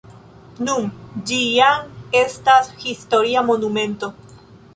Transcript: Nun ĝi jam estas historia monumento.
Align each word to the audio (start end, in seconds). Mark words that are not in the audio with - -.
Nun 0.69 0.87
ĝi 1.31 1.37
jam 1.43 1.85
estas 2.23 2.73
historia 2.87 3.45
monumento. 3.53 4.13